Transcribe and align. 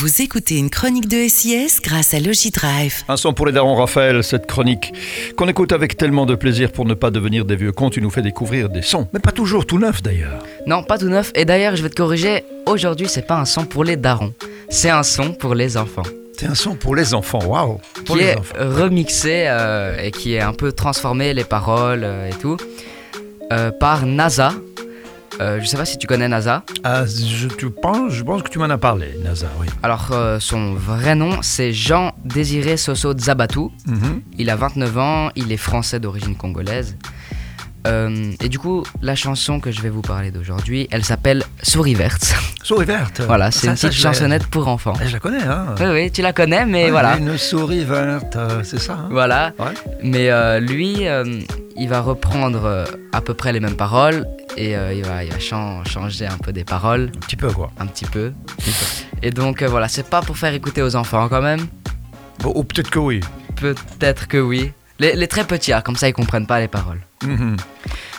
Vous 0.00 0.22
écoutez 0.22 0.56
une 0.56 0.70
chronique 0.70 1.08
de 1.08 1.28
SIS 1.28 1.78
grâce 1.82 2.14
à 2.14 2.20
Logidrive. 2.20 3.02
Un 3.06 3.18
son 3.18 3.34
pour 3.34 3.44
les 3.44 3.52
darons, 3.52 3.74
Raphaël, 3.74 4.24
cette 4.24 4.46
chronique 4.46 4.94
qu'on 5.36 5.46
écoute 5.46 5.72
avec 5.72 5.98
tellement 5.98 6.24
de 6.24 6.34
plaisir 6.34 6.72
pour 6.72 6.86
ne 6.86 6.94
pas 6.94 7.10
devenir 7.10 7.44
des 7.44 7.54
vieux 7.54 7.70
cons. 7.72 7.90
Tu 7.90 8.00
nous 8.00 8.08
fais 8.08 8.22
découvrir 8.22 8.70
des 8.70 8.80
sons, 8.80 9.08
mais 9.12 9.20
pas 9.20 9.30
toujours 9.30 9.66
tout 9.66 9.78
neufs 9.78 10.00
d'ailleurs. 10.02 10.42
Non, 10.66 10.82
pas 10.82 10.96
tout 10.96 11.10
neuf. 11.10 11.32
Et 11.34 11.44
d'ailleurs, 11.44 11.76
je 11.76 11.82
vais 11.82 11.90
te 11.90 11.96
corriger. 11.96 12.44
Aujourd'hui, 12.64 13.08
c'est 13.10 13.26
pas 13.26 13.36
un 13.36 13.44
son 13.44 13.66
pour 13.66 13.84
les 13.84 13.96
darons. 13.98 14.32
C'est 14.70 14.88
un 14.88 15.02
son 15.02 15.34
pour 15.34 15.54
les 15.54 15.76
enfants. 15.76 16.04
C'est 16.38 16.46
un 16.46 16.54
son 16.54 16.76
pour 16.76 16.96
les 16.96 17.12
enfants, 17.12 17.44
waouh 17.44 17.78
Pour 18.06 18.16
qui 18.16 18.22
les 18.22 18.28
est 18.30 18.38
enfants. 18.38 18.54
remixé 18.58 19.44
euh, 19.48 20.02
et 20.02 20.12
qui 20.12 20.32
est 20.32 20.40
un 20.40 20.54
peu 20.54 20.72
transformé, 20.72 21.34
les 21.34 21.44
paroles 21.44 22.04
euh, 22.04 22.30
et 22.30 22.34
tout, 22.40 22.56
euh, 23.52 23.70
par 23.70 24.06
NASA. 24.06 24.54
Euh, 25.40 25.58
je 25.60 25.66
sais 25.66 25.78
pas 25.78 25.86
si 25.86 25.96
tu 25.96 26.06
connais 26.06 26.28
NASA. 26.28 26.64
Ah, 26.84 27.04
je, 27.06 27.48
tu 27.48 27.70
penses, 27.70 28.12
je 28.12 28.22
pense 28.22 28.42
que 28.42 28.50
tu 28.50 28.58
m'en 28.58 28.68
as 28.68 28.76
parlé, 28.76 29.16
NASA, 29.24 29.46
oui. 29.58 29.66
Alors, 29.82 30.08
euh, 30.12 30.38
son 30.38 30.74
vrai 30.74 31.14
nom, 31.14 31.40
c'est 31.40 31.72
Jean 31.72 32.12
Désiré 32.24 32.76
Soso 32.76 33.16
Zabatou. 33.16 33.72
Mhm. 33.86 34.20
Il 34.36 34.50
a 34.50 34.56
29 34.56 34.98
ans, 34.98 35.30
il 35.36 35.50
est 35.50 35.56
français 35.56 35.98
d'origine 35.98 36.36
congolaise. 36.36 36.96
Euh, 37.86 38.32
et 38.42 38.50
du 38.50 38.58
coup, 38.58 38.82
la 39.00 39.14
chanson 39.14 39.58
que 39.58 39.70
je 39.70 39.80
vais 39.80 39.88
vous 39.88 40.02
parler 40.02 40.30
d'aujourd'hui, 40.30 40.86
elle 40.90 41.02
s'appelle 41.06 41.42
Souris 41.62 41.94
verte. 41.94 42.34
Souris 42.62 42.84
verte. 42.84 43.22
voilà, 43.26 43.50
c'est 43.50 43.68
une 43.68 43.72
petite 43.72 43.92
chansonnette 43.92 44.46
pour 44.48 44.68
enfants. 44.68 44.92
Eh, 45.02 45.08
Je 45.08 45.14
la 45.14 45.20
connais, 45.20 45.42
hein 45.42 45.74
Oui, 45.80 45.86
oui, 45.90 46.10
tu 46.10 46.20
la 46.20 46.34
connais, 46.34 46.66
mais 46.66 46.84
Ouais, 46.84 46.90
voilà. 46.90 47.16
Une 47.16 47.38
souris 47.38 47.84
verte, 47.86 48.36
euh, 48.36 48.60
c'est 48.62 48.78
ça 48.78 48.92
hein 48.92 49.08
Voilà. 49.10 49.52
Ouais. 49.58 49.72
Mais 50.02 50.60
lui, 50.60 51.06
il 51.76 51.88
va 51.88 52.02
reprendre 52.02 52.84
à 53.12 53.20
peu 53.22 53.32
près 53.32 53.54
les 53.54 53.60
mêmes 53.60 53.76
paroles 53.76 54.26
et 54.60 54.76
euh, 54.76 54.92
il 54.92 55.02
va, 55.04 55.24
il 55.24 55.32
va 55.32 55.38
chan- 55.38 55.82
changer 55.84 56.26
un 56.26 56.36
peu 56.36 56.52
des 56.52 56.64
paroles, 56.64 57.10
Un 57.16 57.20
petit 57.20 57.36
peu, 57.36 57.50
quoi. 57.50 57.70
un 57.78 57.86
petit 57.86 58.04
peu. 58.04 58.32
Et 59.22 59.30
donc 59.30 59.62
euh, 59.62 59.68
voilà, 59.68 59.88
c'est 59.88 60.08
pas 60.08 60.20
pour 60.20 60.36
faire 60.36 60.52
écouter 60.54 60.82
aux 60.82 60.96
enfants 60.96 61.28
quand 61.28 61.40
même. 61.42 61.66
Bon, 62.40 62.52
ou 62.54 62.62
peut-être 62.64 62.90
que 62.90 62.98
oui. 62.98 63.20
Peut-être 63.56 64.28
que 64.28 64.36
oui. 64.38 64.72
Les, 64.98 65.14
les 65.14 65.28
très 65.28 65.44
petits, 65.44 65.72
ah, 65.72 65.80
comme 65.82 65.96
ça 65.96 66.08
ils 66.08 66.12
comprennent 66.12 66.46
pas 66.46 66.60
les 66.60 66.68
paroles. 66.68 67.00
Mhm. 67.24 67.56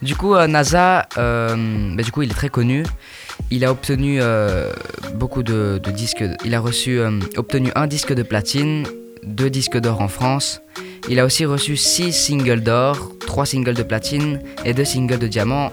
Du 0.00 0.16
coup, 0.16 0.34
euh, 0.34 0.46
NASA, 0.46 1.06
euh, 1.18 1.94
bah, 1.94 2.02
du 2.02 2.10
coup, 2.10 2.22
il 2.22 2.30
est 2.30 2.34
très 2.34 2.48
connu. 2.48 2.84
Il 3.50 3.64
a 3.64 3.70
obtenu 3.70 4.20
beaucoup 5.14 5.42
de, 5.42 5.78
de 5.82 5.90
disques. 5.90 6.24
Il 6.44 6.54
a 6.54 6.60
reçu, 6.60 7.00
obtenu 7.36 7.70
un 7.74 7.86
disque 7.86 8.12
de 8.14 8.22
platine, 8.22 8.84
deux 9.24 9.50
disques 9.50 9.76
d'or 9.78 10.00
en 10.00 10.08
France. 10.08 10.62
Il 11.08 11.18
a 11.20 11.24
aussi 11.24 11.44
reçu 11.44 11.76
six 11.76 12.12
singles 12.12 12.62
d'or, 12.62 13.12
trois 13.26 13.44
singles 13.46 13.74
de 13.74 13.82
platine 13.82 14.40
et 14.64 14.72
deux 14.74 14.84
singles 14.86 15.18
de 15.18 15.28
diamant. 15.28 15.70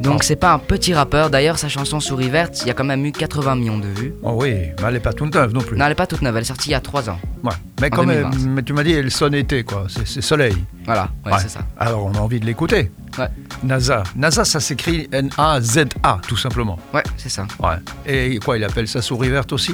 Donc 0.00 0.22
c'est 0.22 0.36
pas 0.36 0.52
un 0.52 0.58
petit 0.58 0.94
rappeur. 0.94 1.28
D'ailleurs, 1.30 1.58
sa 1.58 1.68
chanson 1.68 1.98
Souris 2.00 2.28
verte, 2.28 2.60
il 2.62 2.68
y 2.68 2.70
a 2.70 2.74
quand 2.74 2.84
même 2.84 3.04
eu 3.04 3.12
80 3.12 3.56
millions 3.56 3.78
de 3.78 3.86
vues. 3.88 4.14
Oh 4.22 4.34
oui, 4.40 4.50
mais 4.52 4.74
elle 4.86 4.94
n'est 4.94 5.00
pas 5.00 5.12
toute 5.12 5.34
neuve 5.34 5.52
non 5.52 5.60
plus. 5.60 5.76
Non, 5.76 5.86
elle 5.86 5.92
est 5.92 5.96
pas 5.96 6.06
toute 6.06 6.22
neuve. 6.22 6.36
Elle 6.36 6.42
est 6.42 6.46
sortie 6.46 6.68
il 6.70 6.72
y 6.72 6.74
a 6.76 6.80
trois 6.80 7.10
ans. 7.10 7.18
Ouais. 7.42 7.50
Mais 7.80 7.90
même, 7.90 8.30
2020. 8.30 8.50
mais 8.50 8.62
tu 8.62 8.72
m'as 8.72 8.84
dit, 8.84 8.92
elle 8.92 9.10
sonne 9.10 9.34
été, 9.34 9.64
quoi. 9.64 9.86
C'est 10.04 10.20
soleil. 10.22 10.56
Voilà, 10.84 11.08
ouais, 11.26 11.32
Ouais. 11.32 11.38
c'est 11.40 11.48
ça. 11.50 11.60
Alors 11.78 12.04
on 12.06 12.12
a 12.14 12.18
envie 12.18 12.40
de 12.40 12.46
l'écouter. 12.46 12.90
Ouais. 13.18 13.28
NASA. 13.64 14.04
NASA, 14.16 14.44
ça 14.44 14.60
s'écrit 14.60 15.08
N-A-Z-A, 15.12 16.18
tout 16.26 16.36
simplement. 16.36 16.78
Ouais, 16.94 17.02
c'est 17.16 17.28
ça. 17.28 17.46
Ouais. 17.60 17.76
Et 18.06 18.38
quoi, 18.38 18.56
il 18.56 18.64
appelle 18.64 18.86
ça 18.88 19.02
souris 19.02 19.28
verte 19.28 19.52
aussi? 19.52 19.72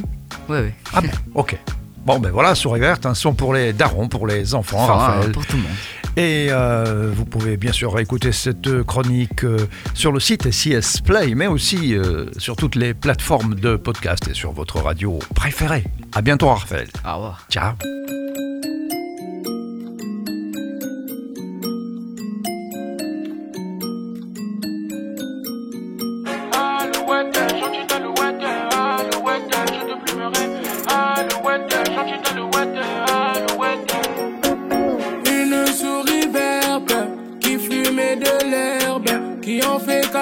Ouais, 0.49 0.61
ouais. 0.61 0.75
Ah 0.95 1.01
bon, 1.01 1.09
ok. 1.35 1.59
Bon, 2.05 2.19
ben 2.19 2.31
voilà, 2.31 2.55
souris 2.55 2.81
verte, 2.81 3.07
un 3.07 3.15
son 3.15 3.33
pour 3.35 3.55
les 3.55 3.73
darons, 3.73 4.09
pour 4.09 4.27
les 4.27 4.55
enfants, 4.55 4.83
Enfin, 4.85 4.93
Raphaël. 4.95 5.33
pour 5.33 5.47
tout 5.47 5.57
le 5.57 5.63
monde. 5.63 5.73
Et 6.17 6.47
euh, 6.51 7.11
vous 7.13 7.25
pouvez 7.25 7.57
bien 7.57 7.73
sûr 7.73 7.93
réécouter 7.93 8.31
cette 8.31 8.83
chronique 8.85 9.43
euh, 9.45 9.57
sur 9.95 10.13
le 10.13 10.21
site 10.21 10.49
SIS 10.53 11.01
Play, 11.05 11.35
mais 11.35 11.49
aussi 11.49 11.95
euh, 11.97 12.27
sur 12.39 12.55
toutes 12.57 12.77
les 12.77 12.95
plateformes 12.95 13.55
de 13.57 13.75
podcast 13.77 14.29
et 14.31 14.35
sur 14.35 14.53
votre 14.53 14.81
radio 14.81 15.19
préférée. 15.35 15.83
À 16.15 16.23
bientôt, 16.23 16.49
Raphaël. 16.51 16.87
Au 17.05 17.15
revoir. 17.15 17.45
Ciao. 17.51 18.24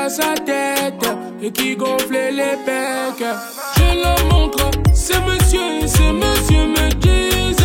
Sa 0.08 0.34
tête 0.34 1.04
et 1.42 1.50
qui 1.50 1.76
gonflait 1.76 2.32
les 2.32 2.56
pecs. 2.64 3.24
Je 3.76 4.00
la 4.00 4.14
montre, 4.32 4.70
ces 4.92 5.18
messieurs, 5.20 5.86
ces 5.86 6.12
messieurs 6.12 6.66
me 6.66 6.88
disent 6.94 7.56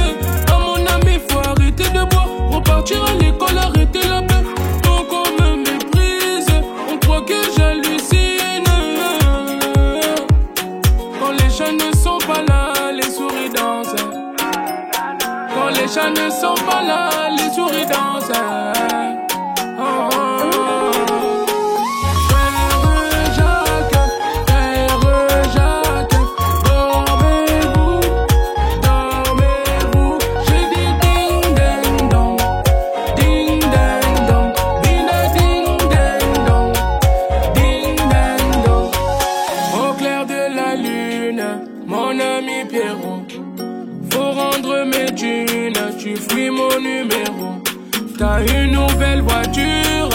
À 0.51 0.57
mon 0.59 0.85
ami, 0.85 1.19
faut 1.27 1.39
arrêter 1.39 1.89
de 1.89 2.09
boire, 2.09 2.29
repartir 2.51 3.03
à 3.03 3.13
l'école, 3.13 3.57
arrêter 3.57 4.07
la 4.07 4.21
paix. 4.21 4.43
Donc 4.83 5.07
on 5.11 5.41
me 5.41 5.57
méprise, 5.57 6.47
on 6.91 6.97
croit 6.97 7.21
que 7.21 7.35
j'hallucine. 7.55 8.63
Quand 11.19 11.31
les 11.31 11.49
chats 11.49 11.71
ne 11.71 11.95
sont 11.95 12.19
pas 12.19 12.43
là, 12.47 12.91
les 12.91 13.09
souris 13.09 13.49
dansent. 13.55 13.95
Quand 15.53 15.69
les 15.69 15.87
chats 15.87 16.09
ne 16.09 16.29
sont 16.29 16.65
pas 16.65 16.83
là, 16.83 17.09
les 17.31 17.53
souris 17.53 17.85
dansent. 17.85 18.76
T'as 48.17 48.43
une 48.45 48.71
nouvelle 48.71 49.21
voiture, 49.21 50.09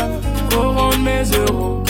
faut 0.51 0.73
rendre 0.73 0.99
mes 0.99 1.23
euros. 1.47 1.85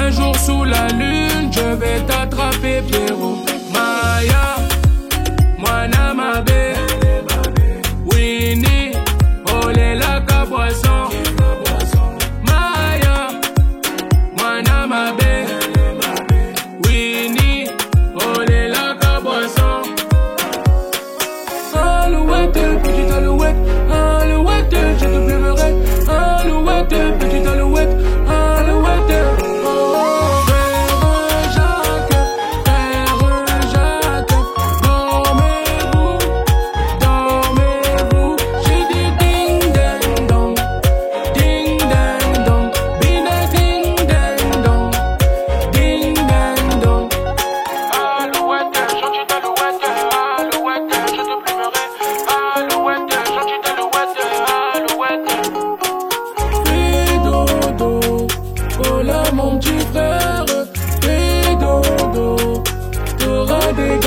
Un 0.00 0.10
jour 0.10 0.36
sous 0.36 0.62
la 0.62 0.86
lune, 0.88 1.50
je 1.50 1.74
vais 1.74 2.00
t'attraper 2.06 2.80
Pierrot. 2.82 3.55
Mon 63.76 64.05